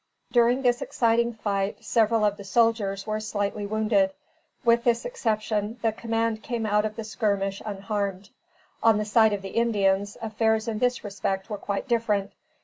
[0.31, 4.11] During this exciting fight, several of the soldiers were slightly wounded.
[4.65, 8.31] With this exception, the command came out of the skirmish unharmed.
[8.81, 12.31] On the side of the Indians, affairs in this respect were quite different.